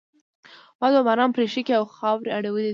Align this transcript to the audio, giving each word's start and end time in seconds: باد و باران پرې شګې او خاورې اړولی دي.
باد 0.79 0.93
و 0.97 1.01
باران 1.07 1.29
پرې 1.35 1.45
شګې 1.53 1.73
او 1.79 1.85
خاورې 1.97 2.29
اړولی 2.37 2.63
دي. 2.69 2.69